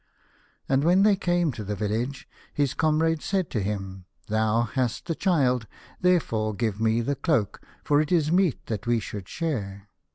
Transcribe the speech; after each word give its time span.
And 0.67 0.83
when 0.83 1.03
they 1.03 1.15
came 1.15 1.51
to 1.51 1.63
the 1.63 1.75
village, 1.75 2.27
his 2.55 2.73
comrade 2.73 3.21
said 3.21 3.51
to 3.51 3.59
him," 3.61 4.05
Thou 4.29 4.63
hast 4.63 5.05
the 5.05 5.13
child, 5.13 5.67
therefore 6.01 6.55
give 6.55 6.81
me 6.81 7.01
the 7.01 7.15
cloak, 7.15 7.61
for 7.83 8.01
it 8.01 8.11
is 8.11 8.31
meet 8.31 8.65
that 8.65 8.87
we 8.87 8.99
should 8.99 9.29
share." 9.29 9.89